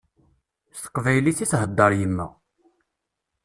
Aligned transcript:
S 0.75 0.77
teqbaylit 0.83 1.39
i 1.43 1.45
theddeṛ 1.51 1.91
yemma. 1.99 2.27